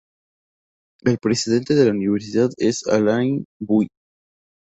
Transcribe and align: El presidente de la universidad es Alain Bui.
El 1.05 1.19
presidente 1.19 1.75
de 1.75 1.85
la 1.85 1.91
universidad 1.91 2.49
es 2.57 2.87
Alain 2.87 3.45
Bui. 3.59 3.87